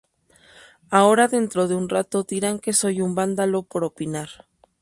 Ahora 0.89 1.27
dentro 1.27 1.67
de 1.67 1.75
un 1.75 1.87
rato 1.87 2.23
dirán 2.23 2.57
que 2.57 2.73
soy 2.73 3.01
un 3.01 3.13
vándalo 3.13 3.61
por 3.61 3.83
opinar. 3.83 4.47